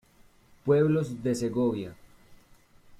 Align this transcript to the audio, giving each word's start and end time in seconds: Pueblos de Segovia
Pueblos 0.65 1.21
de 1.21 1.35
Segovia 1.35 1.95